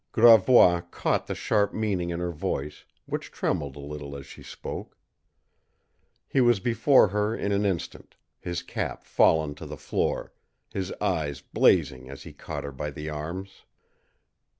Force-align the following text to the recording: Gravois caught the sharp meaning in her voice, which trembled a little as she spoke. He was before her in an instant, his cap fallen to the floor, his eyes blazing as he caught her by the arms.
Gravois 0.13 0.81
caught 0.89 1.27
the 1.27 1.35
sharp 1.35 1.75
meaning 1.75 2.09
in 2.09 2.19
her 2.19 2.31
voice, 2.31 2.85
which 3.05 3.29
trembled 3.29 3.75
a 3.75 3.79
little 3.79 4.15
as 4.17 4.25
she 4.25 4.41
spoke. 4.41 4.97
He 6.27 6.41
was 6.41 6.59
before 6.59 7.09
her 7.09 7.35
in 7.35 7.51
an 7.51 7.67
instant, 7.67 8.15
his 8.39 8.63
cap 8.63 9.03
fallen 9.03 9.53
to 9.53 9.67
the 9.67 9.77
floor, 9.77 10.33
his 10.71 10.91
eyes 11.01 11.41
blazing 11.41 12.09
as 12.09 12.23
he 12.23 12.33
caught 12.33 12.63
her 12.63 12.71
by 12.71 12.89
the 12.89 13.11
arms. 13.11 13.61